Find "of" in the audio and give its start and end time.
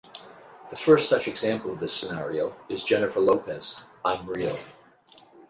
1.71-1.79